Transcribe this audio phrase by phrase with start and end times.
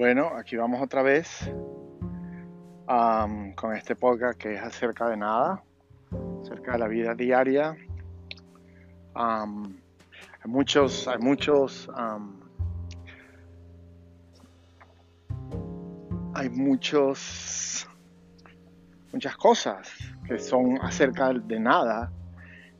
[0.00, 1.52] Bueno, aquí vamos otra vez
[2.86, 5.62] con este podcast que es acerca de nada,
[6.40, 7.76] acerca de la vida diaria.
[9.14, 9.46] hay
[10.46, 11.90] muchos, hay muchos,
[16.32, 17.86] hay muchos,
[19.12, 19.86] muchas cosas
[20.26, 22.10] que son acerca de nada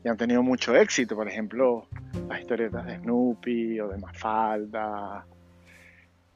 [0.03, 1.15] y han tenido mucho éxito.
[1.15, 1.87] Por ejemplo,
[2.27, 5.23] las historietas de Snoopy o de Mafalda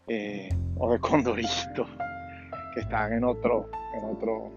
[0.08, 1.88] eh, o de Condorito,
[2.73, 4.52] que están en otro, en otro,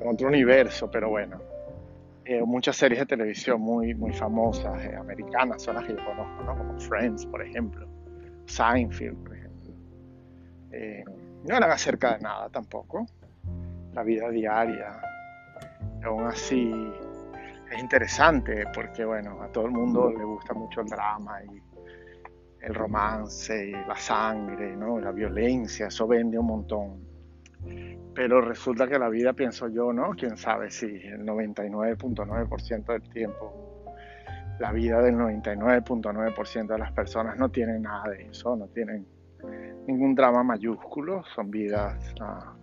[0.00, 1.40] en otro universo, pero bueno.
[2.24, 6.44] Eh, muchas series de televisión muy, muy famosas, eh, americanas, son las que yo conozco,
[6.44, 6.56] ¿no?
[6.56, 7.88] como Friends, por ejemplo,
[8.46, 9.74] Seinfeld, por ejemplo.
[11.48, 13.06] no eran acerca de nada tampoco,
[13.94, 15.00] la vida diaria.
[16.04, 16.72] Aún así,
[17.70, 21.60] es interesante porque, bueno, a todo el mundo le gusta mucho el drama y
[22.60, 24.98] el romance la sangre, ¿no?
[25.00, 27.10] la violencia, eso vende un montón.
[28.14, 30.10] Pero resulta que la vida, pienso yo, ¿no?
[30.10, 33.94] Quién sabe si el 99.9% del tiempo,
[34.58, 39.06] la vida del 99.9% de las personas no tiene nada de eso, no tienen
[39.86, 42.54] ningún drama mayúsculo, son vidas ah,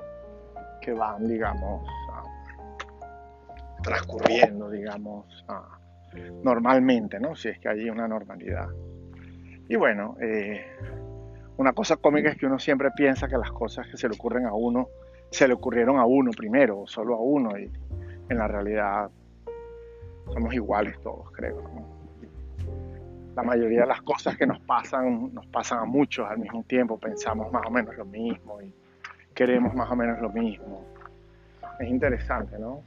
[0.81, 2.23] que van, digamos, ah,
[3.81, 5.79] transcurriendo, digamos, ah,
[6.43, 7.35] normalmente, ¿no?
[7.35, 8.67] Si es que hay una normalidad.
[9.69, 10.65] Y bueno, eh,
[11.57, 14.45] una cosa cómica es que uno siempre piensa que las cosas que se le ocurren
[14.45, 14.89] a uno,
[15.29, 17.69] se le ocurrieron a uno primero, o solo a uno, y
[18.29, 19.09] en la realidad
[20.31, 21.63] somos iguales todos, creo.
[23.35, 26.97] La mayoría de las cosas que nos pasan, nos pasan a muchos al mismo tiempo,
[26.97, 28.73] pensamos más o menos lo mismo y
[29.35, 30.83] queremos más o menos lo mismo.
[31.79, 32.81] Es interesante, ¿no?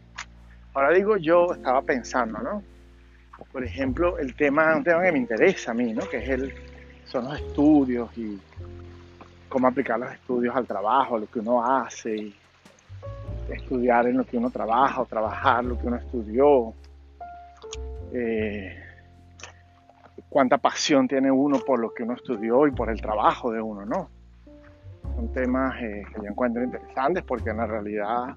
[0.74, 2.62] Ahora digo, yo estaba pensando, ¿no?
[3.52, 6.08] Por ejemplo, el tema, un tema que me interesa a mí, ¿no?
[6.08, 6.52] Que es el,
[7.10, 8.38] son los estudios y
[9.48, 12.34] cómo aplicar los estudios al trabajo, lo que uno hace, y
[13.50, 16.72] estudiar en lo que uno trabaja o trabajar lo que uno estudió,
[18.12, 18.76] eh,
[20.28, 23.84] cuánta pasión tiene uno por lo que uno estudió y por el trabajo de uno,
[23.84, 24.08] ¿no?
[25.16, 28.36] Son temas eh, que yo encuentro interesantes porque en la realidad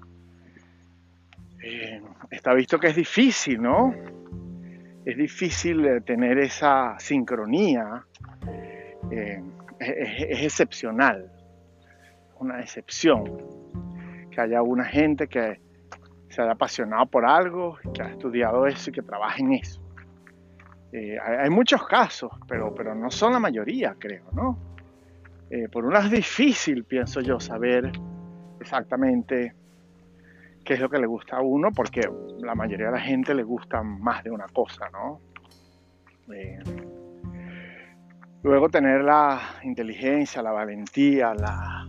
[1.62, 3.94] eh, está visto que es difícil, ¿no?
[5.04, 8.04] Es difícil tener esa sincronía
[9.10, 9.42] eh,
[9.78, 11.30] es, excepcional,
[12.38, 13.24] una excepción,
[14.30, 15.60] que haya una gente que
[16.28, 19.80] se haya apasionado por algo, que ha estudiado eso y que trabaje en eso.
[20.92, 24.58] Eh, hay, muchos casos, pero, pero no son la mayoría, creo, ¿no?
[25.50, 27.92] Eh, por un lado es difícil, pienso yo, saber
[28.60, 29.54] exactamente
[30.64, 32.08] qué es lo que le gusta a uno, porque
[32.38, 35.20] la mayoría de la gente le gusta más de una cosa, ¿no?
[38.42, 41.86] Luego tener la inteligencia, la valentía, la,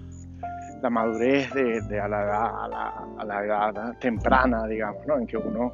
[0.90, 5.18] madurez de, a, la edad, temprana, digamos, ¿no?
[5.18, 5.74] en que uno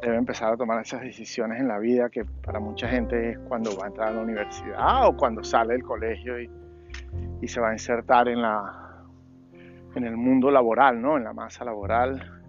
[0.00, 3.76] debe empezar a tomar esas decisiones en la vida que para mucha gente es cuando
[3.76, 6.50] va a entrar a la universidad o cuando sale del colegio y,
[7.46, 8.89] se va a insertar en, la,
[9.94, 11.16] en el mundo laboral, ¿no?
[11.16, 12.42] en la masa laboral.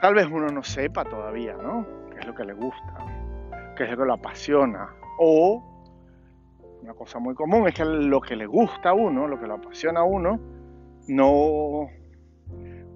[0.00, 1.86] Tal vez uno no sepa todavía ¿no?
[2.10, 2.94] qué es lo que le gusta,
[3.76, 4.88] qué es lo que lo apasiona
[5.18, 5.64] o
[6.82, 9.54] una cosa muy común es que lo que le gusta a uno, lo que lo
[9.54, 10.38] apasiona a uno,
[11.08, 11.88] no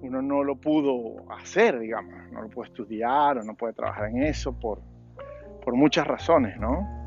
[0.01, 4.23] uno no lo pudo hacer, digamos, no lo puede estudiar o no puede trabajar en
[4.23, 4.81] eso por,
[5.63, 7.05] por muchas razones, ¿no?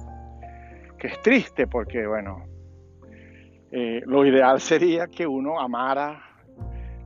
[0.98, 2.46] Que es triste porque, bueno,
[3.70, 6.25] eh, lo ideal sería que uno amara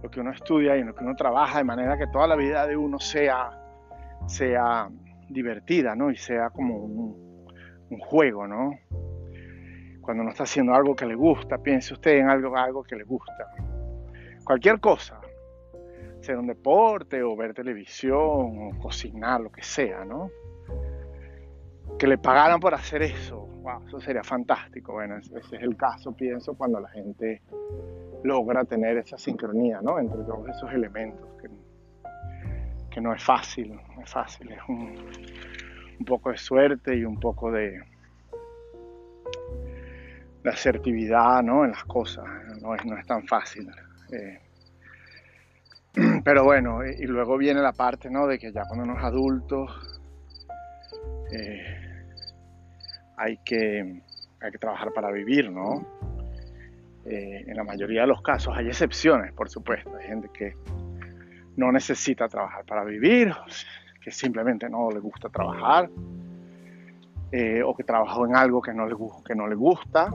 [0.03, 2.67] lo que uno estudia y lo que uno trabaja de manera que toda la vida
[2.67, 3.51] de uno sea,
[4.27, 4.89] sea
[5.29, 6.11] divertida, ¿no?
[6.11, 7.47] Y sea como un,
[7.91, 8.73] un juego, ¿no?
[10.11, 13.05] cuando no está haciendo algo que le gusta, piense usted en algo, algo que le
[13.05, 13.47] gusta.
[14.45, 15.21] Cualquier cosa,
[16.21, 20.31] sea un deporte o ver televisión o cocinar, lo que sea, ¿no?
[22.01, 24.95] Que le pagaran por hacer eso, wow, eso sería fantástico.
[24.95, 27.43] Bueno, ese es el caso, pienso, cuando la gente
[28.25, 29.99] logra tener esa sincronía, ¿no?
[29.99, 31.51] Entre todos esos elementos, que,
[32.91, 34.97] que no es fácil, no es fácil, es un,
[35.99, 37.83] un poco de suerte y un poco de,
[40.43, 41.65] la asertividad ¿no?
[41.65, 42.25] en las cosas,
[42.61, 43.71] no es, no es tan fácil.
[44.13, 44.41] Eh.
[46.25, 48.27] pero bueno, y, luego viene la parte ¿no?
[48.27, 49.67] de que ya cuando uno es adulto
[51.33, 51.80] eh,
[53.21, 54.03] hay, que,
[54.41, 55.87] hay que trabajar para vivir, ¿no?
[57.05, 60.55] Eh, en la mayoría de los casos hay excepciones, por supuesto, hay gente que
[61.57, 63.35] no necesita trabajar para vivir,
[64.03, 65.91] que simplemente no le gusta trabajar
[67.31, 70.11] eh, o que trabajó en algo que no le, que no le gusta.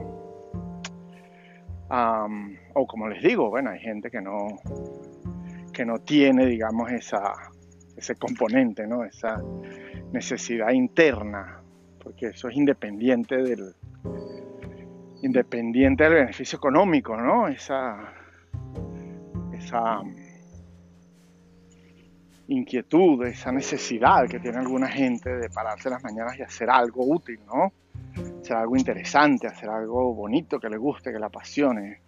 [2.74, 4.48] o como les digo, bueno, hay gente que no,
[5.72, 7.34] que no tiene, digamos, esa,
[7.96, 9.04] ese componente, ¿no?
[9.04, 9.40] Esa
[10.12, 11.62] necesidad interna,
[12.06, 13.74] porque eso es independiente del,
[15.22, 17.48] independiente del beneficio económico, ¿no?
[17.48, 18.12] Esa,
[19.52, 20.02] esa
[22.46, 27.40] inquietud, esa necesidad que tiene alguna gente de pararse las mañanas y hacer algo útil,
[27.44, 27.72] ¿no?
[28.40, 32.00] Hacer algo interesante, hacer algo bonito que le guste, que le apasione.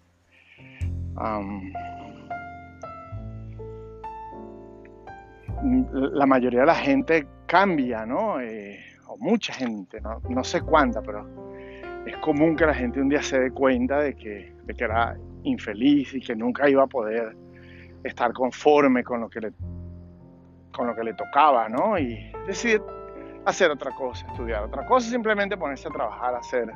[5.91, 8.41] la mayoría de la gente cambia, ¿no?
[8.41, 10.21] Eh, o mucha gente, ¿no?
[10.29, 11.27] no sé cuánta, pero
[12.07, 15.17] es común que la gente un día se dé cuenta de que, de que era
[15.43, 17.37] infeliz y que nunca iba a poder
[18.05, 19.53] estar conforme con lo que le,
[20.73, 21.99] con lo que le tocaba, ¿no?
[21.99, 22.81] Y decide
[23.45, 26.73] hacer otra cosa, estudiar otra cosa, simplemente ponerse a trabajar, hacer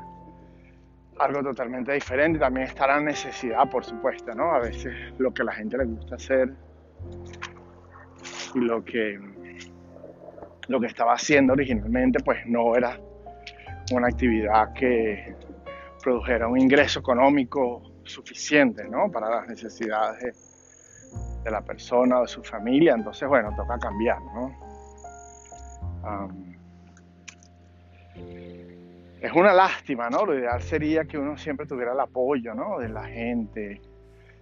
[1.19, 2.39] algo totalmente diferente.
[2.39, 4.53] También está la necesidad, por supuesto, ¿no?
[4.53, 6.53] A veces lo que a la gente le gusta hacer
[8.55, 9.19] y lo que,
[10.73, 12.99] lo que estaba haciendo originalmente, pues no era
[13.93, 15.37] una actividad que
[16.03, 19.13] produjera un ingreso económico suficiente ¿no?
[19.13, 20.35] para las necesidades
[21.45, 22.95] de, la persona o de su familia.
[22.95, 24.19] Entonces, bueno, toca cambiar.
[24.35, 24.57] ¿no?
[29.21, 30.25] es una lástima, ¿no?
[30.25, 32.79] Lo ideal sería que uno siempre tuviera el apoyo, ¿no?
[32.79, 33.81] De la gente,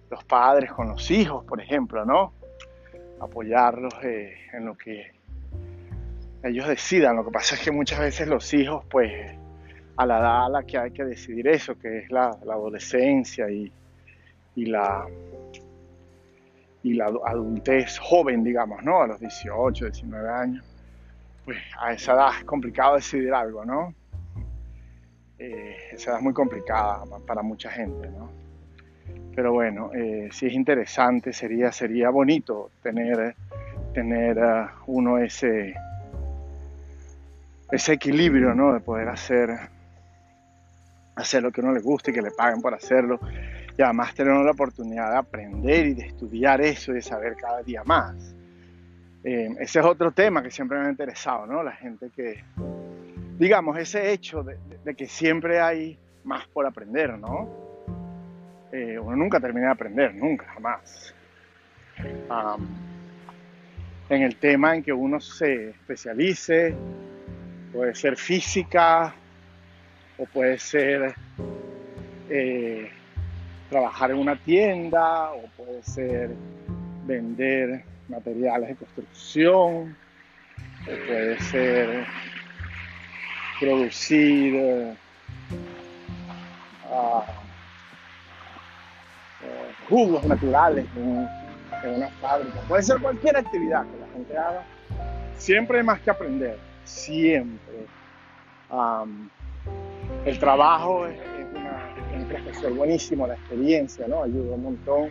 [0.09, 2.33] los padres con los hijos, por ejemplo, ¿no?
[3.19, 5.20] Apoyarlos eh, en lo que
[6.43, 7.15] ellos decidan.
[7.15, 9.11] Lo que pasa es que muchas veces los hijos, pues,
[9.97, 13.71] a la edad a la que hay que decidir eso, que es la, adolescencia y,
[14.55, 15.05] la
[16.83, 19.01] y la adultez joven, digamos, ¿no?
[19.03, 20.65] A los 18, 19 años,
[21.45, 23.93] pues a esa edad es complicado decidir algo, ¿no?
[25.37, 28.31] Eh, esa edad es muy complicada para mucha gente, ¿no?
[29.35, 33.35] Pero bueno, eh, si es interesante, sería, sería bonito tener,
[33.93, 35.73] tener uh, uno ese,
[37.71, 38.73] ese equilibrio, ¿no?
[38.73, 39.69] De poder hacer
[41.15, 43.19] hacer lo que uno le guste y que le paguen por hacerlo.
[43.77, 47.61] Y además tener la oportunidad de aprender y de estudiar eso y de saber cada
[47.63, 48.35] día más.
[49.23, 51.63] Eh, ese es otro tema que siempre me ha interesado, ¿no?
[51.63, 52.43] La gente que,
[53.37, 54.57] digamos, ese hecho de,
[54.95, 57.49] que siempre hay más por aprender, ¿no?
[58.71, 61.13] Eh, uno nunca termina de aprender, nunca, jamás.
[64.09, 66.75] en el tema en que uno se especialice,
[67.71, 69.13] puede ser física,
[70.17, 71.15] o puede ser
[72.29, 72.89] eh,
[73.69, 76.31] trabajar en una tienda, o puede ser
[77.05, 79.97] vender materiales de construcción,
[80.83, 82.05] o puede ser
[83.59, 84.95] producir eh,
[86.91, 87.25] ah,
[89.43, 91.27] eh, jugos naturales en,
[91.83, 94.63] una fábrica, puede ser cualquier actividad que la gente haga.
[95.37, 97.85] Siempre hay más que aprender, siempre.
[100.25, 101.19] El trabajo es,
[102.15, 104.23] un profesor buenísimo, la experiencia, ¿no?
[104.23, 105.09] Ayuda un montón.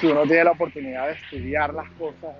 [0.00, 2.34] si uno tiene la oportunidad de estudiar las cosas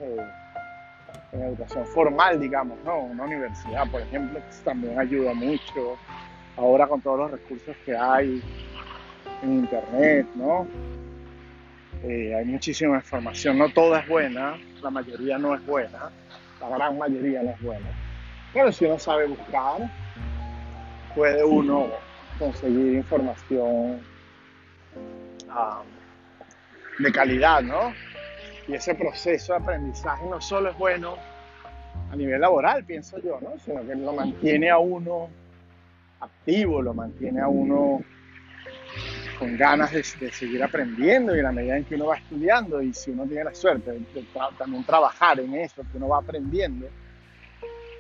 [1.33, 3.01] en educación formal, digamos, ¿no?
[3.01, 5.97] Una universidad, por ejemplo, también ayuda mucho.
[6.57, 8.43] Ahora con todos los recursos que hay
[9.43, 10.67] en internet, ¿no?
[12.03, 16.11] Eh, hay muchísima información, no toda es buena, la mayoría no es buena,
[16.69, 17.87] la gran mayoría no es buena.
[18.53, 19.91] Pero si uno sabe buscar,
[21.15, 21.89] puede uno
[22.39, 24.01] conseguir información
[25.51, 25.83] ah,
[26.99, 27.93] de calidad, ¿no?
[28.69, 31.17] Y ese proceso de aprendizaje no solo es bueno
[32.11, 33.59] a nivel laboral, pienso yo, ¿no?
[33.59, 35.29] Sino que lo mantiene a uno
[36.21, 38.03] activo, lo mantiene a uno
[39.39, 42.93] con ganas de, seguir aprendiendo y en la medida en que uno va estudiando y
[42.93, 44.25] si uno tiene la suerte de, de
[44.59, 46.89] también trabajar en eso, que uno va aprendiendo,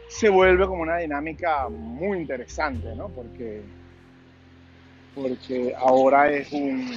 [0.09, 3.09] se vuelve como una dinámica muy interesante, ¿no?
[3.09, 3.63] Porque,
[5.15, 6.91] porque ahora es un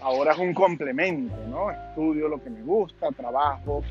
[0.00, 1.70] ahora es un complemento, ¿no?
[1.70, 3.82] Estudio lo que me gusta, trabajo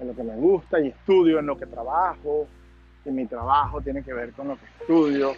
[0.00, 2.48] en lo que me gusta y estudio en lo que trabajo,
[3.04, 5.32] y mi trabajo tiene que ver con lo que estudio.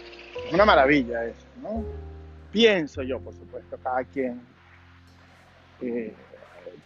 [0.46, 2.11] Es una maravilla eso, ¿no?
[2.52, 4.40] Pienso yo, por supuesto, cada quien
[5.80, 6.14] eh,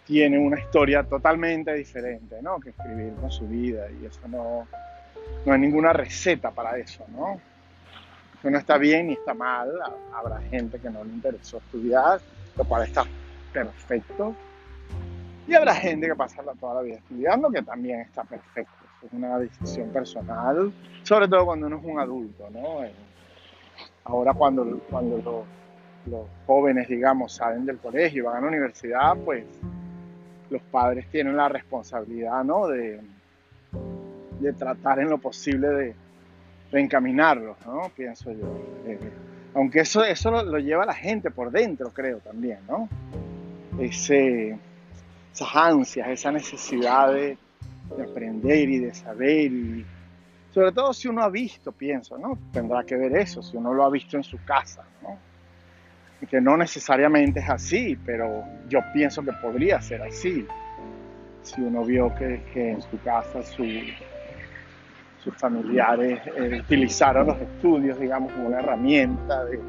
[0.06, 2.60] tiene una historia totalmente diferente, ¿no?
[2.60, 4.66] Que escribir con su vida y eso no,
[5.44, 7.40] no hay ninguna receta para eso, ¿no?
[8.38, 9.72] Eso no está bien ni está mal,
[10.14, 12.20] habrá gente que no le interesó estudiar,
[12.56, 13.04] lo cual está
[13.52, 14.36] perfecto,
[15.48, 18.72] y habrá gente que pasa toda la vida estudiando, que también está perfecto.
[19.04, 22.82] es una decisión personal, sobre todo cuando uno es un adulto, ¿no?
[24.06, 25.46] Ahora cuando, cuando
[26.08, 29.44] los, jóvenes, digamos, salen del colegio y van a la universidad, pues
[30.50, 32.68] los padres tienen la responsabilidad, ¿no?
[32.68, 33.00] De,
[34.40, 35.94] de tratar en lo posible de,
[36.70, 37.90] reencaminarlos, ¿no?
[37.96, 38.46] Pienso yo.
[38.86, 38.98] Eh,
[39.54, 42.88] aunque eso, eso lo, lleva la gente por dentro, creo también, ¿no?
[43.78, 44.58] Ese,
[45.32, 47.38] esas ansias, esa necesidad de,
[47.96, 49.86] de aprender y de saber y
[50.56, 52.38] sobre todo si uno ha visto, pienso, ¿no?
[52.50, 55.18] Tendrá que ver eso, si uno lo ha visto en su casa, ¿no?
[56.30, 60.46] Que no necesariamente es así, pero yo pienso que podría ser así.
[61.42, 68.46] Si uno vio que, en su casa sus familiares eh, utilizaron los estudios, digamos, como
[68.46, 69.60] una herramienta de,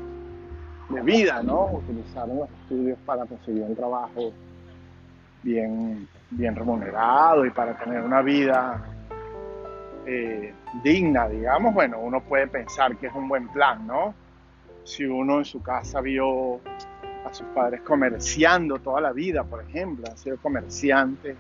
[1.04, 1.66] vida, ¿no?
[1.66, 4.32] Utilizaron los estudios para conseguir un trabajo
[5.44, 6.08] bien
[6.40, 8.97] remunerado y para tener una vida
[10.10, 14.16] eh, digna, digamos, bueno, uno puede pensar que es un buen plan, ¿no?
[14.86, 16.62] Si uno en su casa vio
[17.26, 21.36] a sus padres comerciando toda la vida, por ejemplo, han sido comerciantes,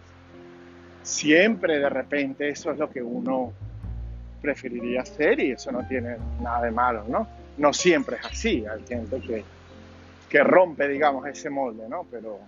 [1.01, 3.53] siempre de repente eso es lo que uno
[4.41, 7.25] preferiría hacer y eso no tiene nada de malo, ¿no?
[7.57, 9.45] No siempre es así, hay gente que,
[10.27, 12.05] que rompe, digamos, ese molde, ¿no?
[12.11, 12.39] Pero,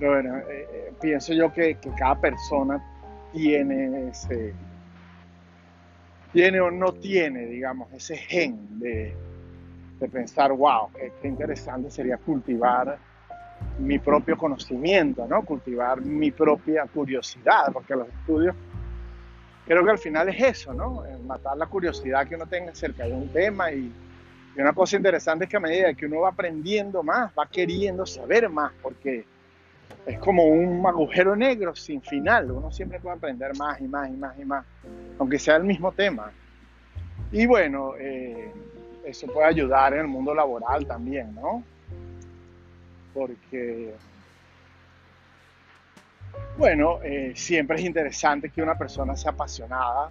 [0.00, 2.82] bueno, eh, eh, pienso yo que, que cada persona
[3.32, 4.54] tiene ese,
[6.36, 9.16] tiene o no tiene, digamos, ese gen de,
[10.12, 12.98] pensar, wow, qué, interesante sería cultivar
[13.78, 15.42] mi propio conocimiento, ¿no?
[15.46, 18.54] Cultivar mi propia curiosidad, porque los estudios,
[19.64, 21.04] creo que al final es eso, ¿no?
[21.24, 23.90] Matar la curiosidad que uno tenga acerca de un tema y,
[24.54, 28.04] y una cosa interesante es que a medida que uno va aprendiendo más, va queriendo
[28.04, 29.24] saber más, porque
[30.06, 32.50] es como un agujero negro sin final.
[32.50, 34.64] Uno siempre puede aprender más y más y más y más,
[35.18, 36.30] aunque sea el mismo tema.
[37.32, 38.52] Y bueno, eh,
[39.04, 41.62] eso puede ayudar en el mundo laboral también, ¿no?
[43.12, 43.94] Porque,
[46.56, 50.10] bueno, eh, siempre es interesante que una persona sea apasionada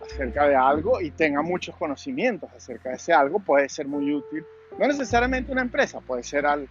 [0.00, 3.40] acerca de algo y tenga muchos conocimientos acerca de ese algo.
[3.40, 4.44] Puede ser muy útil,
[4.78, 6.68] no necesariamente una empresa, puede ser al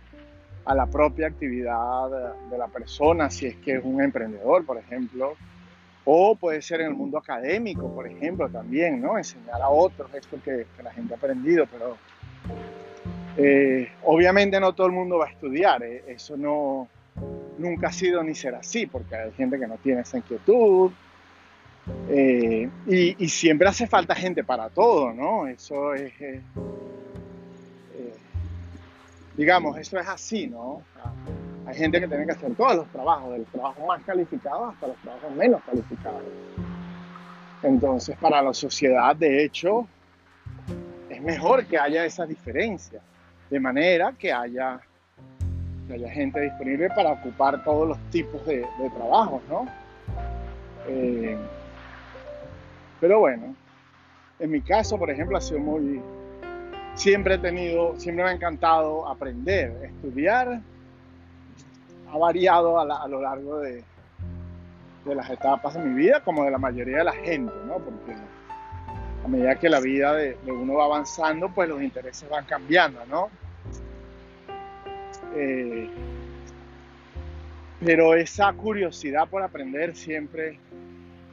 [0.66, 5.36] a la propia actividad de la persona, si es que es un emprendedor, por ejemplo,
[6.06, 9.18] o puede ser en el mundo académico, por ejemplo, también, ¿no?
[9.18, 11.98] Enseñar a otros esto que, la gente ha aprendido, pero
[13.38, 16.04] eh, obviamente no todo el mundo va a estudiar, ¿eh?
[16.08, 16.88] eso no,
[17.58, 20.92] nunca ha sido ni será así, porque hay gente que no tiene esa inquietud,
[22.10, 25.48] eh, y, y, siempre hace falta gente para todo, ¿no?
[25.48, 26.14] Eso es
[29.36, 30.82] digamos, eso es así, ¿no?
[31.66, 34.88] Hay gente que tiene que hacer todos los trabajos, de los trabajos más calificados hasta
[34.88, 36.22] los trabajos menos calificados.
[37.64, 39.88] Entonces, para la sociedad, de hecho,
[41.10, 43.00] es mejor que haya esa diferencia,
[43.50, 44.82] de manera que haya,
[45.92, 49.68] haya gente disponible para ocupar todos los tipos de, de trabajos, ¿no?
[50.88, 51.38] Eh,
[53.00, 53.56] pero bueno,
[54.40, 56.02] en mi caso, por ejemplo, ha sido muy,
[56.96, 60.62] siempre he tenido, siempre me ha encantado aprender, estudiar.
[62.12, 63.84] Ha variado a, lo largo de,
[65.06, 67.76] las etapas de mi vida, como de la mayoría de la gente, ¿no?
[67.76, 68.14] Porque
[69.24, 73.30] a medida que la vida de, uno va avanzando, pues los intereses van cambiando, ¿no?
[75.36, 75.90] Eh,
[77.84, 80.60] pero esa curiosidad por aprender siempre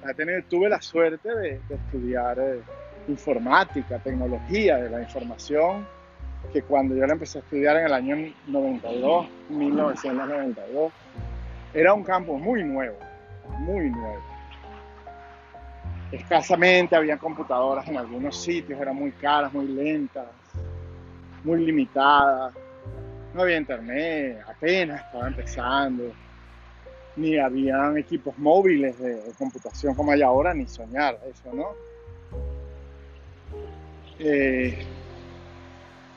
[0.05, 2.39] la he Tuve la suerte de, estudiar.
[2.39, 2.61] Eh,
[3.09, 5.87] informática, tecnología de la información,
[6.53, 10.93] que cuando yo la empecé a estudiar en el año 92, 1992,
[11.75, 12.97] era un campo muy nuevo,
[13.59, 14.23] muy nuevo.
[16.11, 20.27] Escasamente había computadoras en algunos sitios, eran muy caras, muy lentas,
[21.45, 22.55] muy limitadas.
[23.35, 26.05] No había internet, apenas estaba empezando.
[27.17, 31.88] Ni habían equipos móviles de computación como hay ahora, ni soñar eso, ¿no?
[34.19, 34.77] Eh,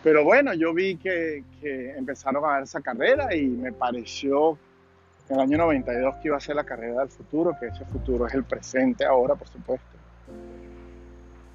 [0.03, 4.57] pero bueno, yo vi que, empezaron a dar esa carrera y me pareció
[5.29, 8.25] en el año 92 que iba a ser la carrera del futuro, que ese futuro
[8.25, 9.85] es el presente ahora, por supuesto.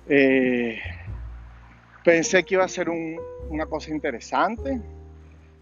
[0.08, 0.78] Eh,
[2.04, 4.80] pensé que iba a ser una cosa interesante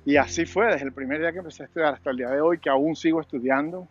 [0.04, 2.42] y así fue desde el primer día que empecé a estudiar hasta el día de
[2.42, 3.88] hoy, que aún sigo estudiando,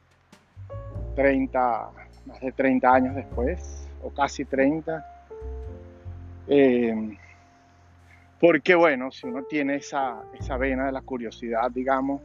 [1.16, 1.90] 30,
[2.28, 5.13] más de 30 años después, o casi 30
[6.48, 7.18] eh,
[8.40, 12.22] porque bueno, si uno tiene esa, esa vena de la curiosidad, digamos,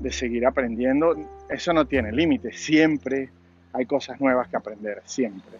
[0.00, 1.16] de seguir aprendiendo,
[1.48, 3.30] eso no tiene límites, siempre
[3.72, 5.58] hay cosas nuevas que aprender, siempre.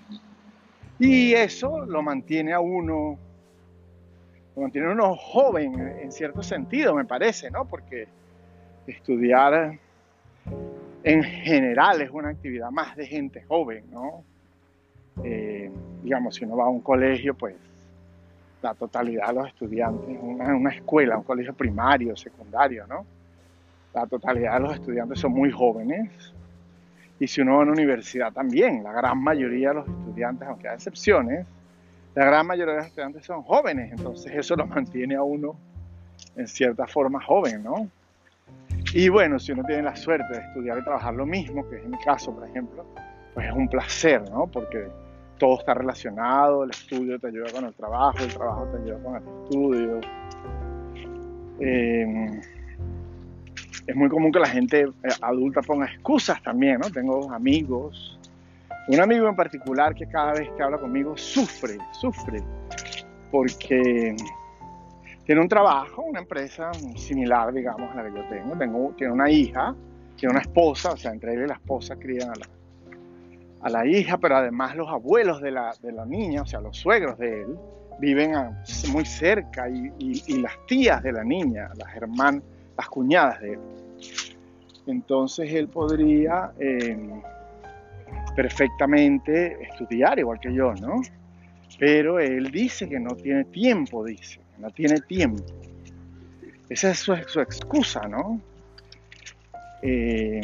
[0.98, 3.18] Y eso lo mantiene a uno
[4.54, 7.64] lo mantiene uno joven en cierto sentido, me parece, ¿no?
[7.64, 8.06] Porque
[8.86, 9.78] estudiar
[11.04, 14.22] en general es una actividad más de gente joven, ¿no?
[15.24, 15.70] Eh,
[16.12, 17.54] digamos, si uno va a un colegio, pues
[18.60, 23.06] la totalidad de los estudiantes, una, una escuela, un colegio primario, secundario, ¿no?
[23.94, 26.10] La totalidad de los estudiantes son muy jóvenes.
[27.18, 30.68] Y si uno va a una universidad también, la gran mayoría de los estudiantes, aunque
[30.68, 31.46] hay excepciones,
[32.14, 35.56] la gran mayoría de los estudiantes son jóvenes, entonces eso lo mantiene a uno
[36.36, 37.88] en cierta forma joven, ¿no?
[38.92, 41.86] Y bueno, si uno tiene la suerte de estudiar y trabajar lo mismo, que es
[41.86, 42.84] mi caso, por ejemplo,
[43.32, 44.46] pues es un placer, ¿no?
[44.46, 44.88] Porque
[45.42, 49.16] todo está relacionado, el estudio te ayuda con el trabajo, el trabajo te ayuda con
[49.16, 50.00] el estudio.
[51.58, 52.40] Eh,
[53.88, 56.88] es muy común que la gente eh, adulta ponga excusas también, ¿no?
[56.92, 58.20] Tengo amigos,
[58.86, 62.40] un amigo en particular que cada vez que habla conmigo sufre, sufre,
[63.32, 64.14] porque
[65.26, 68.56] tiene un trabajo, una empresa similar, digamos, a la que yo tengo.
[68.56, 69.74] tengo tiene una hija,
[70.14, 72.46] tiene una esposa, o sea, entre él y la esposa crían a la,
[73.62, 76.76] a la hija, pero además los abuelos de la, de la niña, o sea, los
[76.76, 77.56] suegros de él,
[77.98, 78.32] viven
[78.90, 82.42] muy cerca y, y, las tías de la niña, las hermanas,
[82.76, 83.60] las cuñadas de él.
[84.86, 86.98] Entonces él podría eh,
[88.34, 91.00] perfectamente estudiar igual que yo, ¿no?
[91.78, 95.44] Pero él dice que no tiene tiempo, dice no tiene tiempo.
[96.68, 98.40] Esa es su, excusa, ¿no?
[99.82, 100.40] Eh,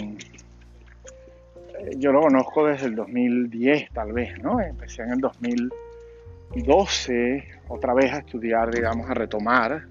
[1.97, 4.61] yo lo conozco desde el 2010 tal vez, ¿no?
[4.61, 9.87] Empecé en el 2012 otra vez a estudiar, digamos, a retomar.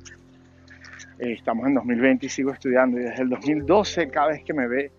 [1.19, 4.67] Eh, estamos en 2020 y sigo estudiando y desde el 2012 cada vez que me
[4.67, 4.91] ve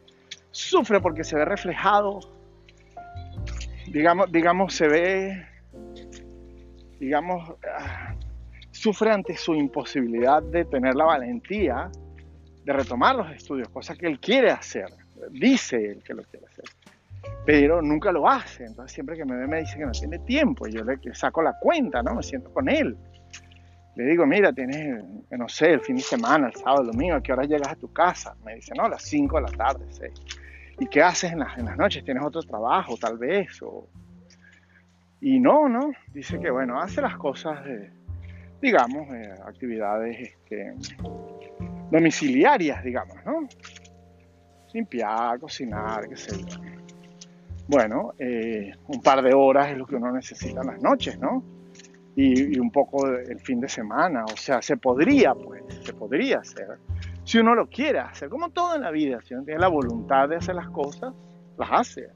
[0.51, 2.21] sufre porque se ve reflejado,
[3.87, 5.47] digamos, digamos se ve,
[6.99, 8.15] digamos, ah,
[8.71, 11.91] sufre ante su imposibilidad de tener la valentía
[12.65, 14.89] de retomar los estudios, cosa que él quiere hacer,
[15.31, 16.65] dice él que lo quiere hacer,
[17.49, 18.67] pero nunca lo hace.
[18.67, 21.59] Entonces siempre que me ve me dice que no tiene tiempo yo le saco la
[21.59, 22.15] cuenta, ¿no?
[22.15, 22.95] Me siento con él.
[23.97, 27.23] Le digo, mira, tienes, no sé, el fin de semana, el sábado, el domingo, ¿a
[27.23, 28.37] qué hora llegas a tu casa?
[28.45, 30.13] Me dice, no, a las 5 de la tarde, 6.
[30.79, 32.05] ¿Y qué haces en las, en las noches?
[32.05, 33.63] ¿Tienes otro trabajo, tal vez?
[33.63, 33.89] O...
[35.23, 37.91] Y no, no, dice que, bueno, hace las cosas de,
[38.61, 39.09] digamos,
[39.47, 40.75] actividades este,
[41.91, 43.49] domiciliarias, digamos, ¿no?
[44.75, 46.78] Limpiar, cocinar, qué sé yo.
[47.69, 51.45] Bueno, eh, un par de horas es lo que uno necesita en las noches, ¿no?
[52.17, 56.79] Y, un poco el fin de semana, o sea, se podría, pues, se podría hacer.
[57.25, 60.31] Si uno lo quiere hacer, como todo en la vida, si uno tiene la voluntad
[60.31, 61.13] de hacer las cosas,
[61.59, 62.09] las hace.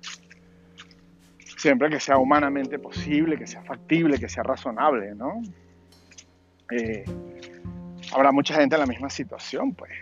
[1.59, 5.43] Siempre que sea humanamente posible, que sea factible, que sea razonable, ¿no?
[6.71, 7.05] Eh,
[8.12, 9.93] habrá mucha gente en la misma situación, pues.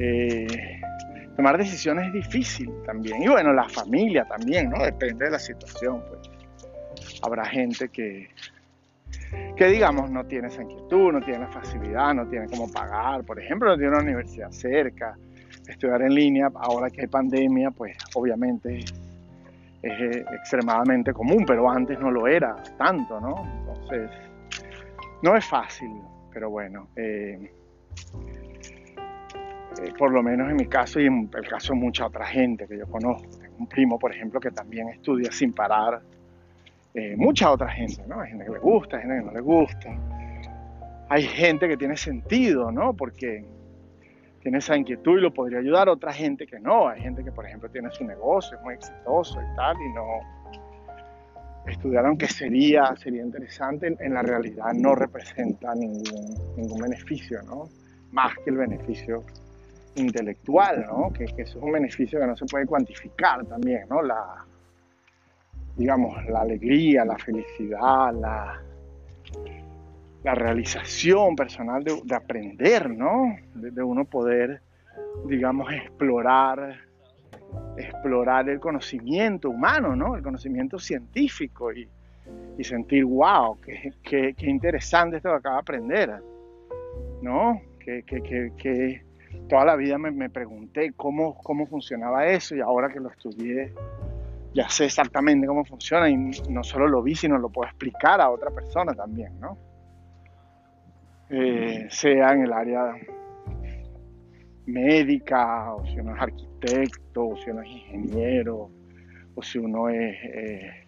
[0.00, 0.80] Eh,
[1.36, 3.22] tomar decisiones es difícil también.
[3.22, 4.82] Y bueno, la familia también, ¿no?
[4.82, 6.30] Depende de la situación, pues.
[7.22, 8.28] Habrá gente que,
[9.56, 13.40] que digamos no tiene esa inquietud, no tiene la facilidad, no tiene cómo pagar, por
[13.40, 15.16] ejemplo, no tiene una universidad cerca,
[15.66, 18.92] estudiar en línea, ahora que hay pandemia, pues obviamente es,
[19.82, 23.46] es extremadamente común, pero antes no lo era tanto, ¿no?
[23.60, 24.10] Entonces,
[25.22, 25.90] no es fácil,
[26.32, 27.52] pero bueno, eh,
[29.82, 32.66] eh, por lo menos en mi caso y en el caso de mucha otra gente
[32.68, 33.28] que yo conozco.
[33.38, 36.00] Tengo un primo, por ejemplo, que también estudia sin parar.
[36.94, 38.20] Eh, mucha otra gente, ¿no?
[38.20, 39.88] Hay gente que le gusta, hay gente que no le gusta.
[41.08, 42.94] Hay gente que tiene sentido, ¿no?
[42.94, 43.44] Porque
[44.40, 46.88] tiene esa inquietud y lo podría ayudar, otra gente que no.
[46.88, 50.20] Hay gente que, por ejemplo, tiene su negocio, es muy exitoso y tal, y no,
[51.66, 57.68] estudiar, aunque sería, sería interesante, en la realidad no representa ningún, ningún beneficio, ¿no?
[58.10, 59.24] Más que el beneficio
[59.94, 61.12] intelectual, ¿no?
[61.12, 64.02] Que, es un beneficio que no se puede cuantificar también, ¿no?
[64.02, 64.44] La,
[65.76, 68.62] digamos, la alegría, la felicidad, la,
[70.24, 73.36] realización personal de, de aprender, ¿no?
[73.54, 74.60] De, uno poder,
[75.26, 76.78] digamos, explorar
[77.76, 80.16] explorar el conocimiento humano, ¿no?
[80.16, 81.88] El conocimiento científico y,
[82.62, 86.22] sentir, wow, qué, qué, qué, interesante esto que acabo de aprender,
[87.20, 87.60] ¿no?
[87.80, 88.04] Que
[89.48, 93.72] toda la vida me, me, pregunté cómo, cómo funcionaba eso y ahora que lo estudié
[94.54, 98.30] ya sé exactamente cómo funciona y no solo lo vi, sino lo puedo explicar a
[98.30, 99.56] otra persona también, ¿no?
[101.30, 102.94] Eh, sea en el área
[104.66, 108.70] médica, o si uno es arquitecto, o si uno es ingeniero,
[109.34, 110.84] o si uno es, eh,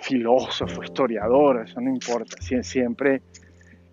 [0.00, 2.36] filósofo, historiador, eso no importa.
[2.62, 3.22] Siempre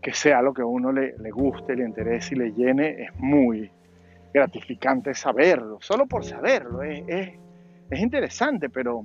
[0.01, 3.69] que sea lo que a uno le, guste, le interese y le llene, es muy
[4.33, 6.83] gratificante saberlo, solo por saberlo.
[6.83, 7.31] Es,
[7.91, 9.03] interesante, pero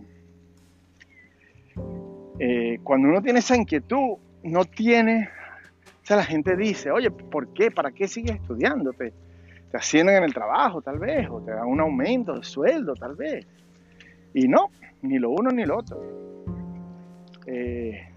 [2.38, 5.30] eh, cuando uno tiene esa inquietud, no tiene,
[6.02, 7.70] o sea, la gente dice, oye, ¿por qué?
[7.70, 8.92] ¿Para qué sigues estudiando?
[8.92, 9.12] Te,
[9.70, 13.16] te ascienden en el trabajo, tal vez, o te dan un aumento de sueldo, tal
[13.16, 13.46] vez.
[14.35, 14.70] Y no,
[15.02, 16.00] ni lo uno ni lo otro.
[17.46, 18.13] Eh,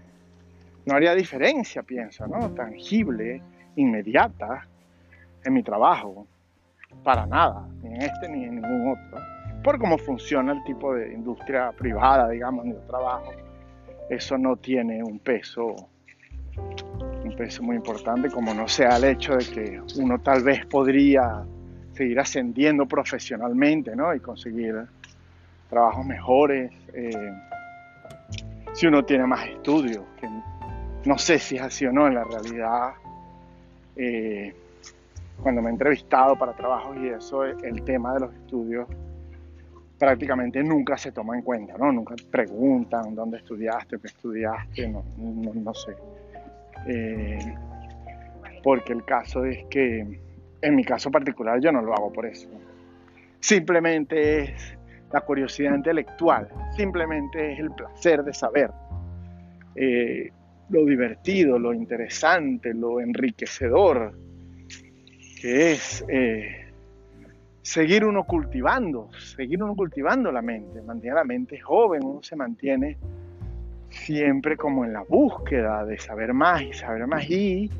[0.88, 2.50] no haría diferencia, pienso, ¿no?
[2.54, 3.42] Tangible,
[3.76, 4.66] inmediata
[5.44, 6.26] en mi trabajo.
[7.04, 9.20] Para nada, ni en este ni en ningún otro.
[9.62, 13.30] Por cómo funciona el tipo de industria privada, digamos, en el trabajo,
[14.08, 15.76] eso no tiene un peso,
[17.22, 21.44] un peso muy importante, como no sea el hecho de que uno tal vez podría
[21.92, 24.14] seguir ascendiendo profesionalmente, ¿no?
[24.14, 24.86] Y conseguir
[25.68, 26.72] trabajos mejores.
[26.94, 27.32] Eh,
[28.72, 30.04] si uno tiene más estudios,
[31.04, 32.92] no sé si es así o no en la realidad.
[33.96, 34.54] Eh,
[35.42, 38.88] cuando me he entrevistado para trabajos y eso, el tema de los estudios
[39.98, 41.92] prácticamente nunca se toma en cuenta, ¿no?
[41.92, 45.96] Nunca preguntan dónde estudiaste qué estudiaste, no, no, sé.
[46.86, 47.54] Eh,
[48.62, 50.20] porque el caso es que,
[50.62, 52.48] en mi caso particular, yo no lo hago por eso.
[53.40, 54.78] Simplemente es
[55.12, 58.70] la curiosidad intelectual, simplemente es el placer de saber
[59.74, 60.30] eh,
[60.70, 64.12] lo divertido, lo interesante, lo enriquecedor
[65.40, 66.66] que es eh,
[67.62, 72.96] seguir uno cultivando, seguir uno cultivando la mente, mantener la mente joven, uno se mantiene
[73.88, 77.70] siempre como en la búsqueda de saber más y saber más y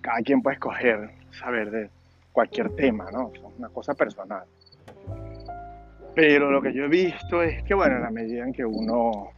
[0.00, 1.90] cada quien puede escoger saber de
[2.32, 3.30] cualquier tema, ¿no?
[3.34, 4.44] Es una cosa personal.
[6.14, 9.30] Pero lo que yo he visto es que, bueno, en la medida en que uno,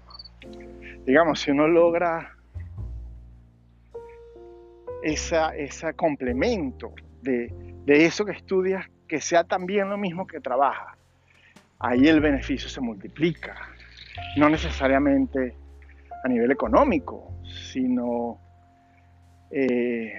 [1.07, 2.37] digamos, si uno logra
[5.03, 7.53] ese complemento de,
[7.85, 10.97] de eso que estudias, que sea también lo mismo que trabaja,
[11.79, 13.55] ahí el beneficio se multiplica.
[14.37, 15.57] No necesariamente
[16.23, 18.39] a nivel económico, sino
[19.51, 20.13] eh,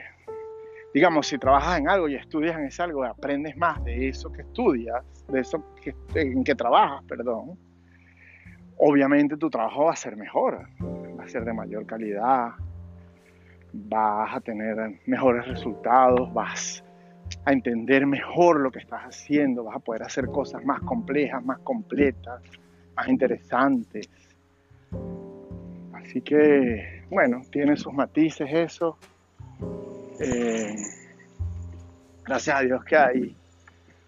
[0.94, 4.42] digamos, si trabajas en algo y estudias en ese algo, aprendes más de eso que
[4.42, 7.58] estudias, de eso que, en que trabajas, perdón,
[8.78, 10.68] obviamente tu trabajo va a ser mejor,
[11.20, 12.52] va a ser de mayor calidad,
[13.74, 16.84] vas a tener mejores resultados, vas
[17.46, 21.60] a entender mejor lo que estás haciendo, vas a poder hacer cosas más complejas, más
[21.60, 22.42] completas,
[22.96, 24.10] más interesantes.
[25.94, 28.98] Así que, bueno, tiene sus matices eso
[30.24, 30.76] eh,
[32.24, 33.36] gracias a Dios que hay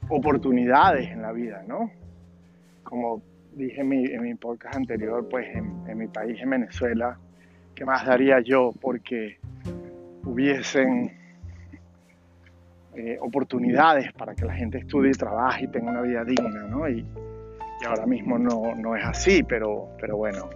[0.10, 1.90] oportunidades en la vida, ¿no?
[2.84, 3.22] Como
[3.56, 7.18] dije en mi, podcast anterior, pues en, mi país, en Venezuela,
[7.76, 9.38] ¿qué más daría yo porque
[10.26, 11.12] hubiesen
[12.96, 16.88] eh, oportunidades para que la gente estudie y trabaje y tenga una vida digna, ¿no?
[16.90, 17.06] Y,
[17.86, 20.50] ahora mismo no, es así, pero, pero bueno,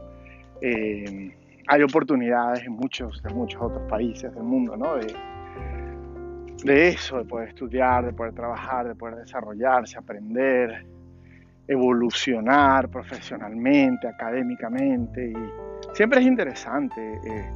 [0.62, 1.36] eh,
[1.68, 4.96] hay oportunidades en muchos, en muchos otros países del mundo, ¿no?
[6.64, 10.86] de eso, de poder estudiar, de poder trabajar, de poder desarrollarse, aprender,
[11.68, 15.32] evolucionar profesionalmente, académicamente.
[15.32, 17.02] Y siempre es interesante.
[17.02, 17.52] Eh,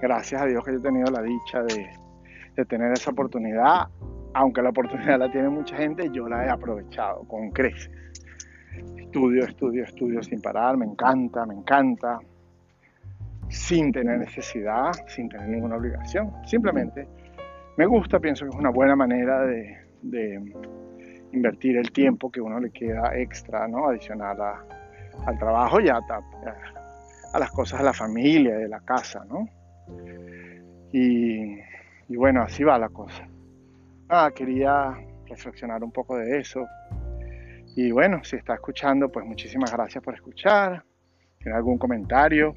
[0.00, 1.90] gracias a Dios que yo he tenido la dicha de,
[2.56, 3.88] de tener esa oportunidad.
[4.34, 7.90] Aunque la oportunidad la tiene mucha gente, yo la he aprovechado con creces.
[8.96, 12.18] Estudio, estudio, estudio sin parar, me encanta, me encanta,
[13.48, 16.32] sin tener necesidad, sin tener ninguna obligación.
[16.46, 17.06] Simplemente
[17.76, 20.40] me gusta, pienso que es una buena manera de,
[21.32, 23.88] invertir el tiempo que uno le queda extra, ¿no?
[23.88, 24.36] Adicional
[25.26, 29.48] al trabajo y a, a, las cosas de la familia, de la casa, ¿no?
[30.92, 31.56] Y,
[32.14, 33.26] bueno, así va la cosa.
[34.08, 34.94] Ah, quería
[35.26, 36.66] reflexionar un poco de eso.
[37.74, 40.84] Y bueno, si está escuchando, pues muchísimas gracias por escuchar.
[41.38, 42.54] ¿Tiene algún comentario?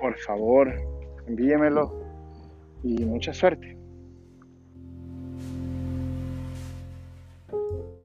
[0.00, 0.72] Por favor,
[1.26, 1.92] envíemelo
[2.82, 3.79] y mucha suerte.